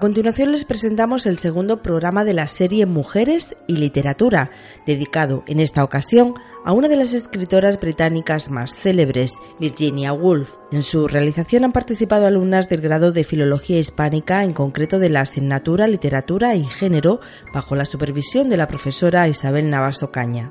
[0.00, 4.50] A continuación les presentamos el segundo programa de la serie Mujeres y Literatura,
[4.86, 6.32] dedicado en esta ocasión
[6.64, 10.54] a una de las escritoras británicas más célebres, Virginia Woolf.
[10.72, 15.20] En su realización han participado alumnas del grado de Filología Hispánica, en concreto de la
[15.20, 17.20] asignatura Literatura y Género,
[17.52, 20.50] bajo la supervisión de la profesora Isabel Navas Ocaña.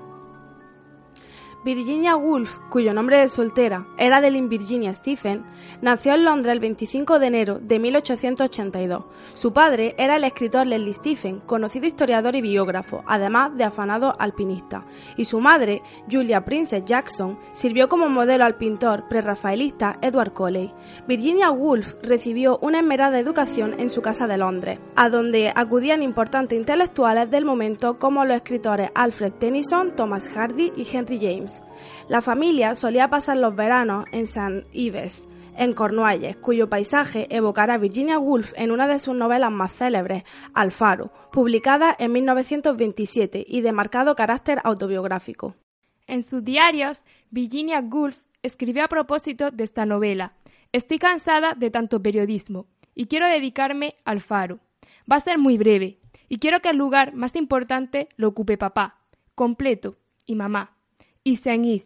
[1.62, 5.44] Virginia Woolf, cuyo nombre de soltera era Adeline Virginia Stephen,
[5.82, 9.04] nació en Londres el 25 de enero de 1882.
[9.34, 14.86] Su padre era el escritor Leslie Stephen, conocido historiador y biógrafo, además de afanado alpinista,
[15.18, 20.74] y su madre, Julia Princess Jackson, sirvió como modelo al pintor prerrafaelista Edward Coley.
[21.10, 26.58] Virginia Woolf recibió una esmerada educación en su casa de Londres, a donde acudían importantes
[26.58, 31.59] intelectuales del momento como los escritores Alfred Tennyson, Thomas Hardy y Henry James.
[32.08, 34.66] La familia solía pasar los veranos en St.
[34.74, 35.28] Ives,
[35.60, 41.12] en Cornualles, cuyo paisaje evocará Virginia Woolf en una de sus novelas más célebres, Alfaro,
[41.32, 45.56] publicada en 1927 y de marcado carácter autobiográfico.
[46.08, 50.34] En sus diarios, Virginia Woolf escribió a propósito de esta novela:
[50.72, 54.60] Estoy cansada de tanto periodismo y quiero dedicarme al faro.
[55.12, 59.02] Va a ser muy breve y quiero que el lugar más importante lo ocupe papá,
[59.36, 60.79] completo, y mamá
[61.30, 61.84] y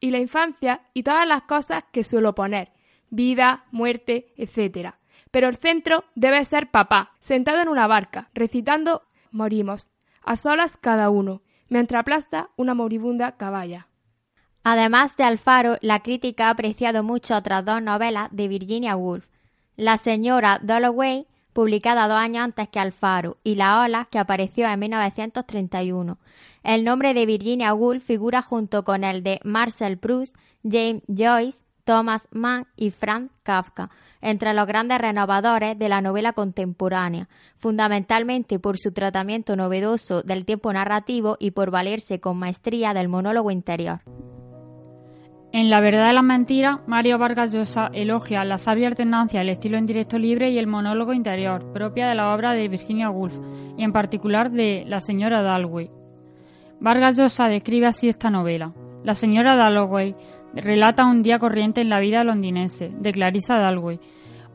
[0.00, 2.72] y la infancia y todas las cosas que suelo poner,
[3.10, 4.94] vida, muerte, etc.
[5.30, 9.88] Pero el centro debe ser papá, sentado en una barca, recitando Morimos,
[10.22, 13.88] a solas cada uno, mientras aplasta una moribunda caballa.
[14.62, 19.26] Además de Alfaro, la crítica ha apreciado mucho otras dos novelas de Virginia Woolf,
[19.76, 24.78] La señora Dalloway publicada dos años antes que Alfaro, y La Ola, que apareció en
[24.80, 26.18] 1931.
[26.62, 32.28] El nombre de Virginia Woolf figura junto con el de Marcel Proust, James Joyce, Thomas
[32.32, 38.92] Mann y Franz Kafka, entre los grandes renovadores de la novela contemporánea, fundamentalmente por su
[38.92, 44.00] tratamiento novedoso del tiempo narrativo y por valerse con maestría del monólogo interior.
[45.54, 49.78] En La verdad de las mentiras, Mario Vargas Llosa elogia la sabia alternancia del estilo
[49.78, 53.38] en directo libre y el monólogo interior, propia de la obra de Virginia Woolf,
[53.78, 55.92] y en particular de La señora Dalloway.
[56.80, 58.72] Vargas Llosa describe así esta novela.
[59.04, 60.16] La señora Dalloway
[60.56, 64.00] relata un día corriente en la vida londinense de Clarissa Dalloway,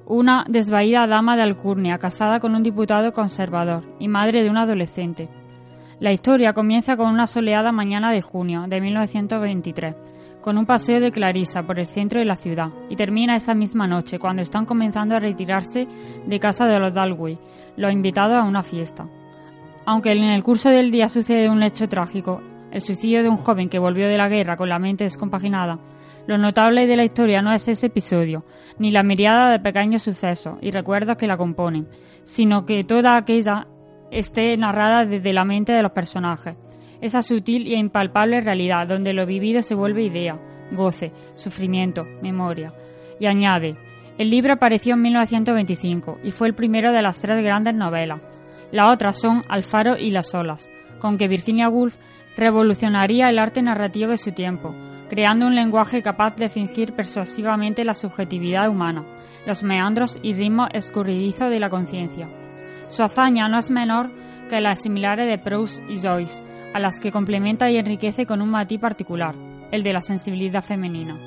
[0.05, 5.29] una desvaída dama de alcurnia casada con un diputado conservador y madre de un adolescente.
[6.01, 10.09] La historia comienza con una soleada mañana de junio de 1923
[10.49, 13.85] con un paseo de Clarisa por el centro de la ciudad y termina esa misma
[13.85, 15.87] noche cuando están comenzando a retirarse
[16.25, 17.37] de casa de los Dalway,
[17.77, 19.07] los invitados a una fiesta.
[19.85, 23.69] Aunque en el curso del día sucede un hecho trágico, el suicidio de un joven
[23.69, 25.77] que volvió de la guerra con la mente descompaginada,
[26.25, 28.43] lo notable de la historia no es ese episodio,
[28.79, 31.87] ni la mirada de pequeños sucesos y recuerdos que la componen,
[32.23, 33.67] sino que toda aquella
[34.09, 36.55] esté narrada desde la mente de los personajes,
[37.01, 40.39] esa sutil e impalpable realidad donde lo vivido se vuelve idea,
[40.71, 42.73] goce, sufrimiento, memoria.
[43.19, 43.75] Y añade,
[44.17, 48.21] el libro apareció en 1925 y fue el primero de las tres grandes novelas.
[48.71, 51.95] Las otras son Alfaro y Las olas, con que Virginia Woolf
[52.37, 54.73] revolucionaría el arte narrativo de su tiempo,
[55.09, 59.03] creando un lenguaje capaz de fingir persuasivamente la subjetividad humana,
[59.45, 62.29] los meandros y ritmos escurridizos de la conciencia.
[62.90, 64.11] Su hazaña no es menor
[64.49, 66.43] que las similares de Proust y Joyce,
[66.73, 69.35] a las que complementa y enriquece con un matiz particular,
[69.71, 71.17] el de la sensibilidad femenina.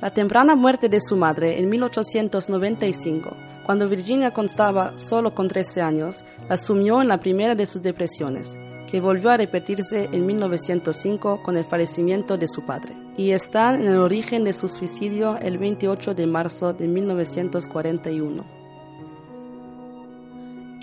[0.00, 6.24] La temprana muerte de su madre en 1895, cuando Virginia contaba solo con 13 años,
[6.48, 8.58] la sumió en la primera de sus depresiones,
[8.90, 13.86] que volvió a repetirse en 1905 con el fallecimiento de su padre, y está en
[13.86, 18.61] el origen de su suicidio el 28 de marzo de 1941.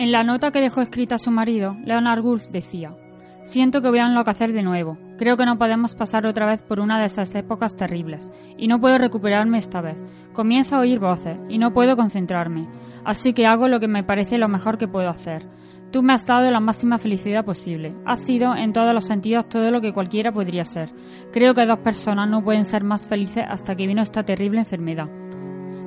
[0.00, 2.96] En la nota que dejó escrita a su marido, Leonard Woolf decía,
[3.42, 4.96] Siento que voy a enloquecer de nuevo.
[5.18, 8.80] Creo que no podemos pasar otra vez por una de esas épocas terribles, y no
[8.80, 10.02] puedo recuperarme esta vez.
[10.32, 12.66] Comienzo a oír voces, y no puedo concentrarme.
[13.04, 15.46] Así que hago lo que me parece lo mejor que puedo hacer.
[15.92, 17.94] Tú me has dado la máxima felicidad posible.
[18.06, 20.94] Has sido, en todos los sentidos, todo lo que cualquiera podría ser.
[21.30, 25.10] Creo que dos personas no pueden ser más felices hasta que vino esta terrible enfermedad.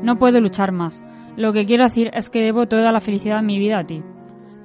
[0.04, 1.04] No puedo luchar más.
[1.36, 4.04] Lo que quiero decir es que debo toda la felicidad de mi vida a ti.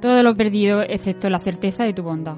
[0.00, 2.36] Todo lo perdido excepto la certeza de tu bondad.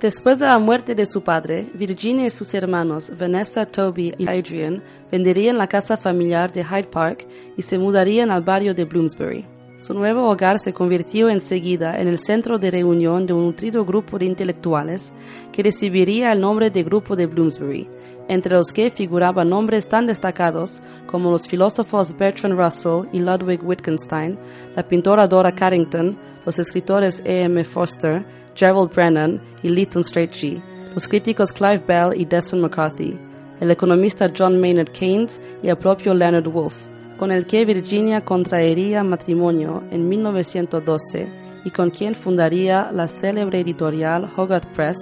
[0.00, 4.82] Después de la muerte de su padre, Virginia y sus hermanos Vanessa, Toby y Adrian
[5.12, 9.44] venderían la casa familiar de Hyde Park y se mudarían al barrio de Bloomsbury.
[9.76, 14.18] Su nuevo hogar se convirtió enseguida en el centro de reunión de un nutrido grupo
[14.18, 15.12] de intelectuales
[15.52, 17.88] que recibiría el nombre de Grupo de Bloomsbury,
[18.30, 24.38] entre los que figuraban nombres tan destacados como los filósofos Bertrand Russell y Ludwig Wittgenstein,
[24.76, 26.16] la pintora Dora Carrington,
[26.46, 27.42] los escritores E.
[27.42, 27.64] M.
[27.64, 28.24] Foster,
[28.54, 30.62] Gerald Brennan y Lytton Strachey,
[30.94, 33.18] los críticos Clive Bell y Desmond McCarthy,
[33.58, 36.80] el economista John Maynard Keynes y el propio Leonard Woolf,
[37.18, 41.28] con el que Virginia contraería matrimonio en 1912
[41.64, 44.98] y con quien fundaría la célebre editorial Hogarth Press,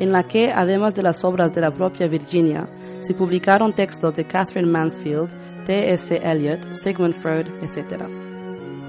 [0.00, 2.68] en la que, además de las obras de la propia Virginia,
[3.00, 5.28] se publicaron textos de Catherine Mansfield,
[5.66, 6.16] T.S.
[6.16, 8.04] Eliot, Sigmund Freud, etc.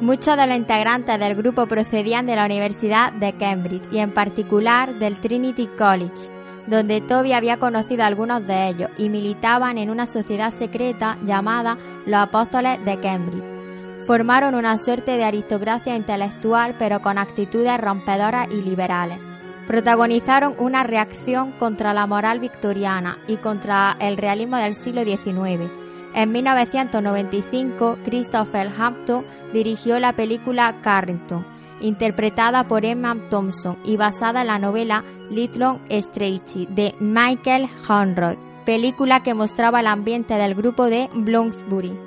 [0.02, 5.00] Muchos de los integrantes del grupo procedían de la Universidad de Cambridge y en particular
[5.00, 6.30] del Trinity College,
[6.68, 11.78] donde Toby había conocido a algunos de ellos y militaban en una sociedad secreta llamada
[12.06, 14.06] los Apóstoles de Cambridge.
[14.06, 19.27] Formaron una suerte de aristocracia intelectual pero con actitudes rompedoras y liberales.
[19.68, 25.70] Protagonizaron una reacción contra la moral victoriana y contra el realismo del siglo XIX.
[26.14, 31.46] En 1995, Christopher Hampton dirigió la película Carrington,
[31.82, 39.22] interpretada por Emma Thompson y basada en la novela Little Strachey de Michael Honroy, película
[39.22, 42.07] que mostraba el ambiente del grupo de Bloomsbury.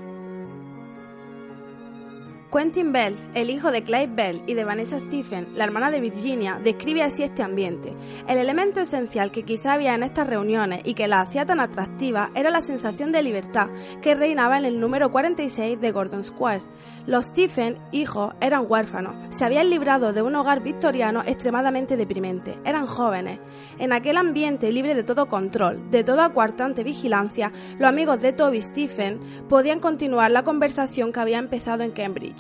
[2.53, 6.59] Quentin Bell, el hijo de Clive Bell y de Vanessa Stephen, la hermana de Virginia,
[6.63, 7.95] describe así este ambiente.
[8.27, 12.33] El elemento esencial que quizá había en estas reuniones y que la hacía tan atractiva
[12.35, 13.69] era la sensación de libertad
[14.03, 16.65] que reinaba en el número 46 de Gordon Square.
[17.07, 22.87] Los Stephen, hijos, eran huérfanos, se habían librado de un hogar victoriano extremadamente deprimente, eran
[22.87, 23.39] jóvenes.
[23.79, 28.61] En aquel ambiente libre de todo control, de toda coartante vigilancia, los amigos de Toby
[28.61, 32.40] Stephen podían continuar la conversación que había empezado en Cambridge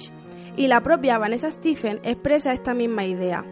[0.61, 3.43] y la propia Vanessa Stephen expresa esta misma idea.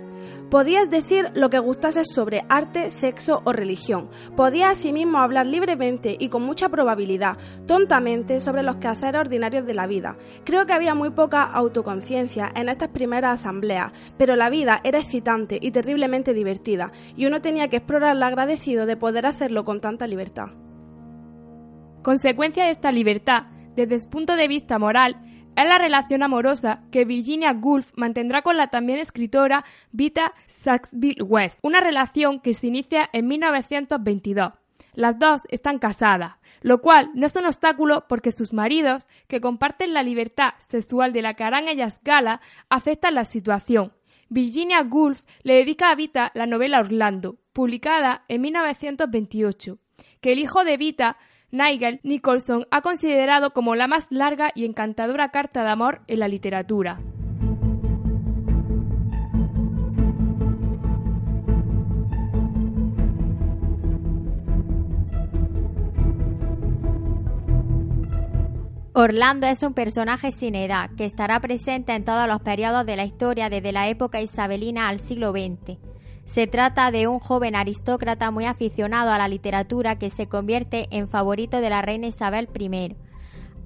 [0.51, 4.11] Podías decir lo que gustase sobre arte, sexo o religión.
[4.37, 9.87] Podías asimismo hablar libremente y con mucha probabilidad, tontamente, sobre los quehaceres ordinarios de la
[9.87, 10.19] vida.
[10.45, 15.59] Creo que había muy poca autoconciencia en estas primeras asambleas, pero la vida era excitante
[15.63, 20.49] y terriblemente divertida, y uno tenía que explorarla agradecido de poder hacerlo con tanta libertad.
[22.03, 23.47] Consecuencia de esta libertad,
[23.77, 25.23] desde el punto de vista moral,
[25.63, 31.59] es la relación amorosa que Virginia Woolf mantendrá con la también escritora Vita Sackville West,
[31.63, 34.53] una relación que se inicia en 1922.
[34.95, 39.95] Las dos están casadas, lo cual no es un obstáculo porque sus maridos, que comparten
[39.95, 43.93] la libertad sexual de la que harán ellas gala, aceptan la situación.
[44.29, 49.79] Virginia Woolf le dedica a Vita la novela Orlando, publicada en 1928,
[50.21, 51.17] que el hijo de Vita
[51.51, 56.29] Nigel Nicholson ha considerado como la más larga y encantadora carta de amor en la
[56.29, 57.01] literatura.
[68.93, 73.05] Orlando es un personaje sin edad que estará presente en todos los periodos de la
[73.05, 75.88] historia desde la época isabelina al siglo XX.
[76.29, 81.09] Se trata de un joven aristócrata muy aficionado a la literatura que se convierte en
[81.09, 82.97] favorito de la reina Isabel I.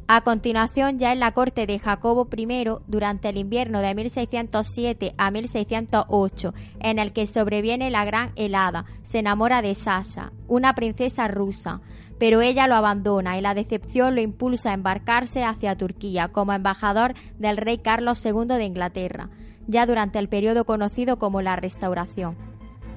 [0.07, 5.33] A continuación, ya en la corte de Jacobo I, durante el invierno de 1607 a
[5.33, 11.81] 1608, en el que sobreviene la gran helada, se enamora de Sasha, una princesa rusa,
[12.21, 17.15] pero ella lo abandona y la decepción lo impulsa a embarcarse hacia Turquía como embajador
[17.41, 19.31] del rey Carlos II de Inglaterra,
[19.67, 22.52] ya durante el periodo conocido como la Restauración.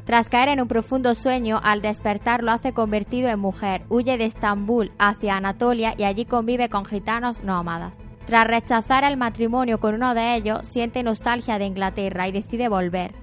[0.06, 4.26] Tras caer en un profundo sueño, al despertar lo hace convertido en mujer, huye de
[4.26, 7.94] Estambul hacia Anatolia y allí convive con gitanos nómadas.
[8.26, 13.14] Tras rechazar el matrimonio con uno de ellos, siente nostalgia de Inglaterra y decide volver.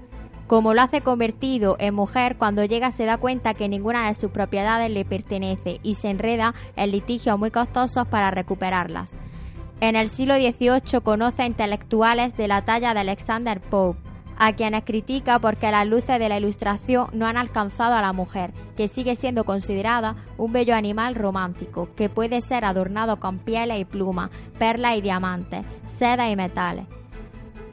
[0.49, 4.33] Como lo hace convertido en mujer, cuando llega se da cuenta que ninguna de sus
[4.33, 9.17] propiedades le pertenece y se enreda en litigios muy costosos para recuperarlas.
[9.81, 14.85] En el siglo XVIII conoce a intelectuales de la talla de Alexander Pope, a quienes
[14.85, 19.15] critica porque las luces de la ilustración no han alcanzado a la mujer, que sigue
[19.17, 24.97] siendo considerada un bello animal romántico, que puede ser adornado con pieles y plumas, perlas
[24.97, 26.87] y diamantes, seda y metales.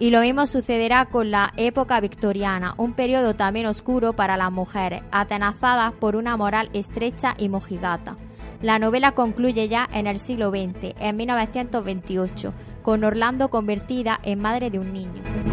[0.01, 5.01] Y lo mismo sucederá con la época victoriana, un periodo también oscuro para las mujeres,
[5.11, 8.15] atenazadas por una moral estrecha y mojigata.
[8.61, 14.69] La novela concluye ya en el siglo XX, en 1928, con Orlando convertida en madre
[14.69, 15.48] de un niño.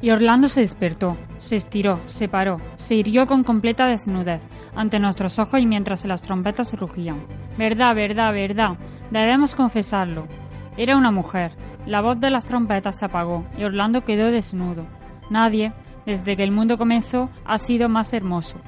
[0.00, 5.38] Y Orlando se despertó, se estiró, se paró, se hirió con completa desnudez ante nuestros
[5.40, 7.26] ojos y mientras las trompetas rugían.
[7.56, 8.76] Verdad, verdad, verdad,
[9.10, 10.28] debemos confesarlo.
[10.76, 11.52] Era una mujer,
[11.84, 14.86] la voz de las trompetas se apagó y Orlando quedó desnudo.
[15.30, 15.72] Nadie,
[16.06, 18.58] desde que el mundo comenzó, ha sido más hermoso.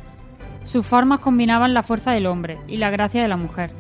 [0.65, 3.73] Sus formas combinaban la fuerza del hombre y la gracia de la mujer.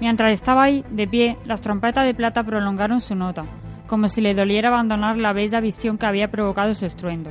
[0.00, 3.44] Mientras estaba ahí, de pie, las trompetas de plata prolongaron su nota,
[3.92, 7.30] como si le doliera abandonar la bella visión que había provocado su estruendo.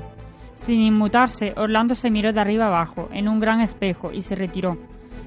[0.53, 4.77] Sin inmutarse, Orlando se miró de arriba abajo, en un gran espejo, y se retiró,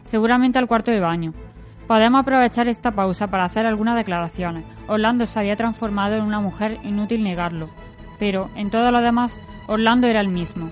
[0.03, 1.35] seguramente al cuarto de baño.
[1.89, 4.65] Podemos aprovechar esta pausa para hacer algunas declaraciones.
[4.87, 7.69] Orlando se había transformado en una mujer, inútil negarlo,
[8.21, 10.71] pero en todo lo demás, Orlando era el mismo.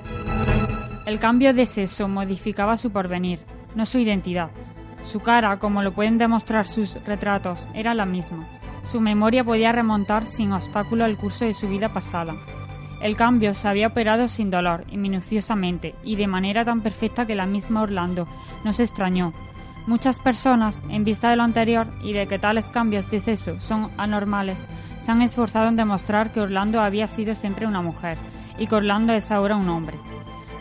[1.06, 3.40] El cambio de sexo modificaba su porvenir,
[3.74, 4.50] no su identidad.
[5.02, 8.46] Su cara, como lo pueden demostrar sus retratos, era la misma.
[8.82, 12.34] Su memoria podía remontar sin obstáculo el curso de su vida pasada.
[13.00, 17.34] El cambio se había operado sin dolor y minuciosamente, y de manera tan perfecta que
[17.34, 18.28] la misma Orlando
[18.64, 19.32] no se extrañó
[19.86, 23.90] Muchas personas, en vista de lo anterior y de que tales cambios de sexo son
[23.96, 24.64] anormales,
[24.98, 28.16] se han esforzado en demostrar que Orlando había sido siempre una mujer
[28.58, 29.98] y que Orlando es ahora un hombre.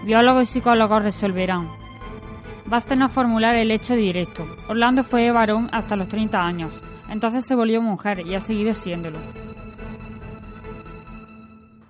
[0.03, 1.69] Biólogos y psicólogos resolverán.
[2.65, 4.47] Basta no formular el hecho directo.
[4.67, 9.19] Orlando fue varón hasta los 30 años, entonces se volvió mujer y ha seguido siéndolo.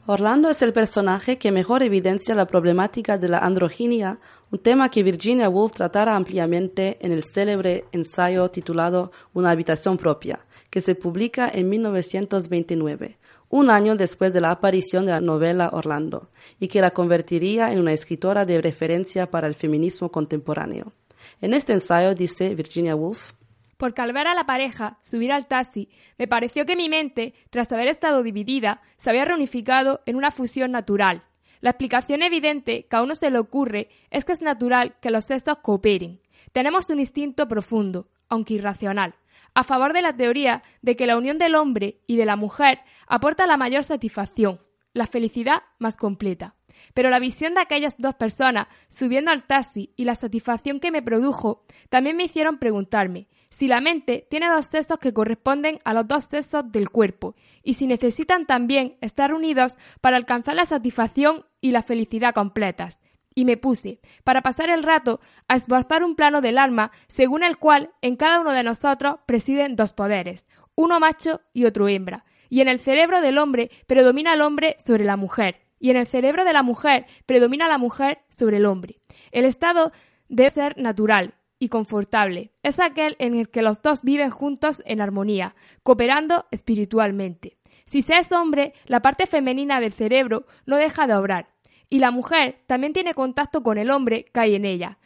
[0.07, 5.03] Orlando es el personaje que mejor evidencia la problemática de la androginia, un tema que
[5.03, 11.49] Virginia Woolf tratara ampliamente en el célebre ensayo titulado Una habitación propia, que se publica
[11.53, 16.91] en 1929, un año después de la aparición de la novela Orlando, y que la
[16.91, 20.93] convertiría en una escritora de referencia para el feminismo contemporáneo.
[21.39, 23.33] En este ensayo dice Virginia Woolf,
[23.81, 27.71] porque al ver a la pareja subir al taxi, me pareció que mi mente, tras
[27.71, 31.23] haber estado dividida, se había reunificado en una fusión natural.
[31.61, 35.25] La explicación evidente que a uno se le ocurre es que es natural que los
[35.25, 36.21] sexos cooperen.
[36.51, 39.15] Tenemos un instinto profundo, aunque irracional,
[39.55, 42.81] a favor de la teoría de que la unión del hombre y de la mujer
[43.07, 44.61] aporta la mayor satisfacción,
[44.93, 46.53] la felicidad más completa.
[46.93, 51.01] Pero la visión de aquellas dos personas subiendo al taxi y la satisfacción que me
[51.01, 53.27] produjo también me hicieron preguntarme
[53.61, 57.75] si la mente tiene dos sexos que corresponden a los dos sexos del cuerpo, y
[57.75, 62.99] si necesitan también estar unidos para alcanzar la satisfacción y la felicidad completas.
[63.35, 67.59] Y me puse, para pasar el rato, a esbozar un plano del alma según el
[67.59, 72.61] cual en cada uno de nosotros presiden dos poderes, uno macho y otro hembra, y
[72.61, 76.45] en el cerebro del hombre predomina el hombre sobre la mujer, y en el cerebro
[76.45, 78.97] de la mujer predomina la mujer sobre el hombre.
[79.31, 79.91] El estado
[80.29, 82.51] debe ser natural, y confortable.
[82.63, 85.53] Es aquel en el que los dos viven juntos en armonía,
[85.83, 87.59] cooperando espiritualmente.
[87.85, 91.49] Si se es hombre, la parte femenina del cerebro no deja de obrar,
[91.87, 94.97] y la mujer también tiene contacto con el hombre que hay en ella.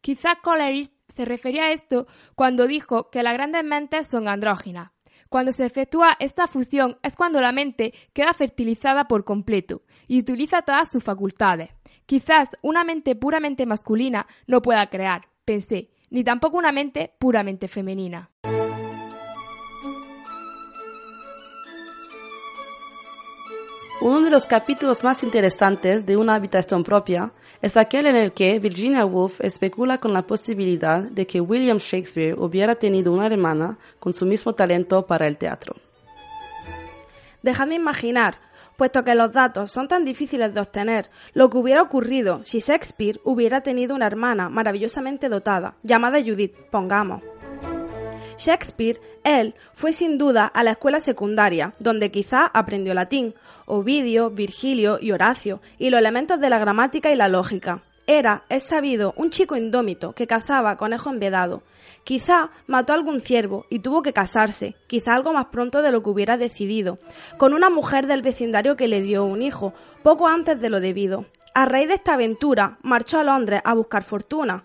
[0.00, 4.90] Quizá Coleridge se refería a esto cuando dijo que las grandes mentes son andróginas.
[5.28, 10.62] Cuando se efectúa esta fusión es cuando la mente queda fertilizada por completo y utiliza
[10.62, 11.70] todas sus facultades.
[12.06, 18.30] Quizás una mente puramente masculina no pueda crear, pensé, ni tampoco una mente puramente femenina.
[24.02, 28.58] Uno de los capítulos más interesantes de Una habitación propia es aquel en el que
[28.58, 34.14] Virginia Woolf especula con la posibilidad de que William Shakespeare hubiera tenido una hermana con
[34.14, 35.76] su mismo talento para el teatro.
[37.42, 38.38] Dejadme imaginar
[38.80, 43.20] puesto que los datos son tan difíciles de obtener, lo que hubiera ocurrido si Shakespeare
[43.24, 47.22] hubiera tenido una hermana maravillosamente dotada, llamada Judith, pongamos.
[48.38, 53.34] Shakespeare, él, fue sin duda a la escuela secundaria, donde quizá aprendió latín,
[53.66, 57.82] Ovidio, Virgilio y Horacio, y los elementos de la gramática y la lógica.
[58.12, 61.62] Era, es sabido, un chico indómito que cazaba conejo envedado.
[62.02, 66.02] Quizá mató a algún ciervo y tuvo que casarse, quizá algo más pronto de lo
[66.02, 66.98] que hubiera decidido,
[67.38, 71.26] con una mujer del vecindario que le dio un hijo, poco antes de lo debido.
[71.54, 74.64] A raíz de esta aventura, marchó a Londres a buscar fortuna.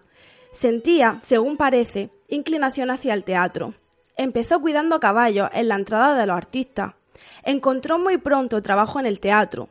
[0.52, 3.76] Sentía, según parece, inclinación hacia el teatro.
[4.18, 6.96] Empezó cuidando caballos en la entrada de los artistas.
[7.44, 9.70] Encontró muy pronto trabajo en el teatro.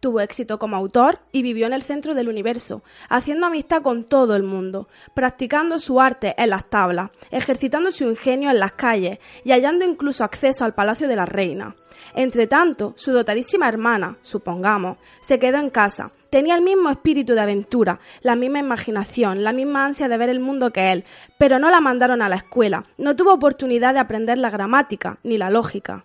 [0.00, 4.36] Tuvo éxito como autor y vivió en el centro del universo, haciendo amistad con todo
[4.36, 9.52] el mundo, practicando su arte en las tablas, ejercitando su ingenio en las calles y
[9.52, 11.76] hallando incluso acceso al palacio de la reina.
[12.14, 16.12] Entretanto, su dotadísima hermana, supongamos, se quedó en casa.
[16.28, 20.40] Tenía el mismo espíritu de aventura, la misma imaginación, la misma ansia de ver el
[20.40, 21.04] mundo que él,
[21.38, 25.38] pero no la mandaron a la escuela, no tuvo oportunidad de aprender la gramática ni
[25.38, 26.04] la lógica.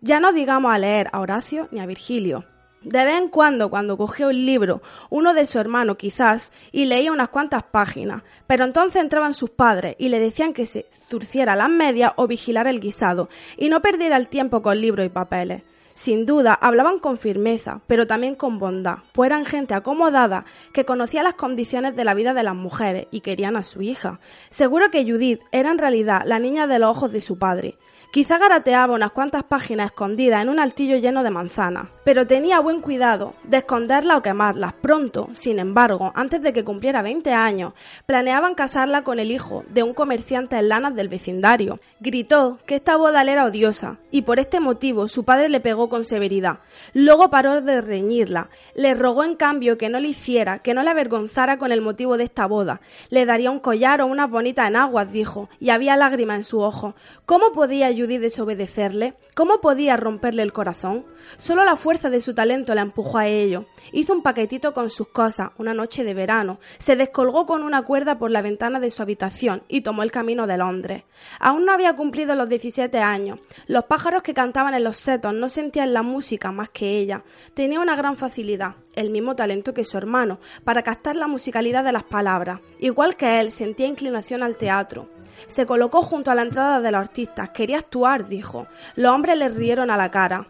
[0.00, 2.44] Ya no digamos a leer a Horacio ni a Virgilio.
[2.82, 7.10] De vez en cuando, cuando cogía un libro, uno de su hermano quizás, y leía
[7.10, 11.70] unas cuantas páginas, pero entonces entraban sus padres y le decían que se zurciera las
[11.70, 15.62] medias o vigilara el guisado, y no perdiera el tiempo con libros y papeles.
[15.98, 21.24] Sin duda, hablaban con firmeza, pero también con bondad, pues eran gente acomodada que conocía
[21.24, 24.20] las condiciones de la vida de las mujeres y querían a su hija.
[24.48, 27.74] Seguro que Judith era en realidad la niña de los ojos de su padre.
[28.10, 32.80] Quizá garateaba unas cuantas páginas escondidas en un altillo lleno de manzanas, pero tenía buen
[32.80, 34.72] cuidado de esconderlas o quemarlas.
[34.72, 37.74] Pronto, sin embargo, antes de que cumpliera 20 años,
[38.06, 41.80] planeaban casarla con el hijo de un comerciante en lanas del vecindario.
[42.00, 45.90] Gritó que esta boda le era odiosa, y por este motivo su padre le pegó
[45.90, 46.60] con severidad.
[46.94, 48.48] Luego paró de reñirla.
[48.74, 52.16] Le rogó en cambio que no le hiciera, que no le avergonzara con el motivo
[52.16, 52.80] de esta boda.
[53.10, 56.94] Le daría un collar o unas bonitas enaguas, dijo, y había lágrimas en su ojo.
[57.26, 59.14] ¿Cómo podía Judy desobedecerle?
[59.34, 61.04] ¿Cómo podía romperle el corazón?
[61.38, 63.66] Solo la fuerza de su talento la empujó a ello.
[63.92, 68.18] Hizo un paquetito con sus cosas una noche de verano, se descolgó con una cuerda
[68.18, 71.04] por la ventana de su habitación y tomó el camino de Londres.
[71.40, 73.40] Aún no había cumplido los 17 años.
[73.66, 77.24] Los pájaros que cantaban en los setos no sentían la música más que ella.
[77.54, 81.92] Tenía una gran facilidad, el mismo talento que su hermano, para captar la musicalidad de
[81.92, 82.60] las palabras.
[82.80, 85.08] Igual que él, sentía inclinación al teatro.
[85.46, 87.50] Se colocó junto a la entrada de los artistas.
[87.50, 88.66] Quería actuar, dijo.
[88.96, 90.46] Los hombres le rieron a la cara.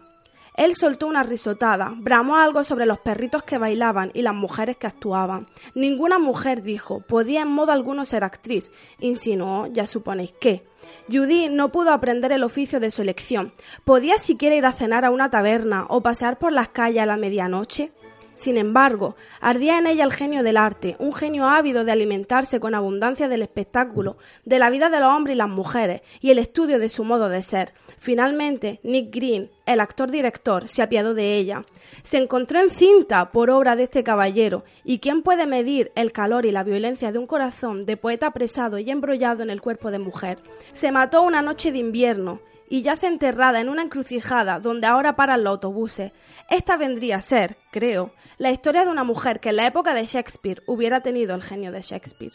[0.59, 4.87] Él soltó una risotada, bramó algo sobre los perritos que bailaban y las mujeres que
[4.87, 5.47] actuaban.
[5.73, 8.69] Ninguna mujer, dijo, podía en modo alguno ser actriz.
[8.99, 10.65] Insinuó, ya suponéis qué.
[11.09, 13.53] Judy no pudo aprender el oficio de su elección.
[13.85, 17.15] ¿Podía siquiera ir a cenar a una taberna o pasear por las calles a la
[17.15, 17.93] medianoche?
[18.39, 22.73] Sin embargo, ardía en ella el genio del arte, un genio ávido de alimentarse con
[22.73, 26.79] abundancia del espectáculo, de la vida de los hombres y las mujeres, y el estudio
[26.79, 27.73] de su modo de ser.
[27.97, 31.65] Finalmente, Nick Green, el actor director, se apiadó de ella.
[32.03, 36.53] Se encontró encinta por obra de este caballero, y quién puede medir el calor y
[36.53, 40.37] la violencia de un corazón de poeta apresado y embrollado en el cuerpo de mujer.
[40.71, 45.43] Se mató una noche de invierno, y yace enterrada en una encrucijada donde ahora paran
[45.43, 46.11] los autobuses.
[46.49, 50.05] Esta vendría a ser, creo, la historia de una mujer que en la época de
[50.05, 52.33] Shakespeare hubiera tenido el genio de Shakespeare.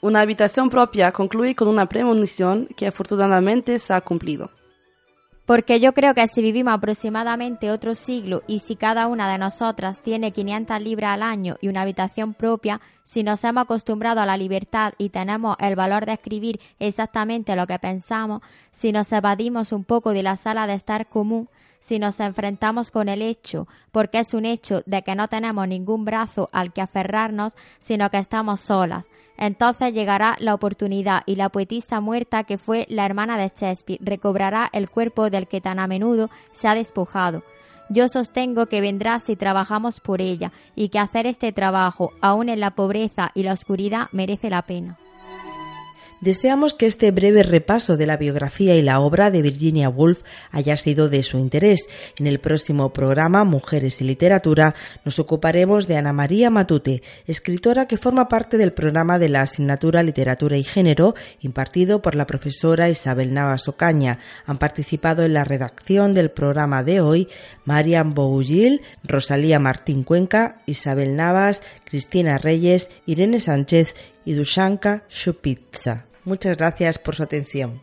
[0.00, 4.50] Una habitación propia concluye con una premonición que afortunadamente se ha cumplido.
[5.46, 10.00] Porque yo creo que si vivimos aproximadamente otro siglo y si cada una de nosotras
[10.00, 14.38] tiene 500 libras al año y una habitación propia, si nos hemos acostumbrado a la
[14.38, 19.84] libertad y tenemos el valor de escribir exactamente lo que pensamos, si nos evadimos un
[19.84, 21.50] poco de la sala de estar común,
[21.84, 26.06] si nos enfrentamos con el hecho, porque es un hecho de que no tenemos ningún
[26.06, 29.04] brazo al que aferrarnos, sino que estamos solas,
[29.36, 34.70] entonces llegará la oportunidad y la poetisa muerta que fue la hermana de Shakespeare recobrará
[34.72, 37.42] el cuerpo del que tan a menudo se ha despojado.
[37.90, 42.60] Yo sostengo que vendrá si trabajamos por ella y que hacer este trabajo, aun en
[42.60, 44.96] la pobreza y la oscuridad, merece la pena.
[46.20, 50.76] Deseamos que este breve repaso de la biografía y la obra de Virginia Woolf haya
[50.76, 51.86] sido de su interés.
[52.18, 54.74] En el próximo programa Mujeres y Literatura
[55.04, 60.02] nos ocuparemos de Ana María Matute, escritora que forma parte del programa de la asignatura
[60.02, 64.18] Literatura y Género impartido por la profesora Isabel Navas Ocaña.
[64.46, 67.28] Han participado en la redacción del programa de hoy
[67.64, 76.06] Marian Bougil, Rosalía Martín Cuenca, Isabel Navas, Cristina Reyes, Irene Sánchez y Dushanka Shupitza.
[76.24, 77.82] Muchas gracias por su atención.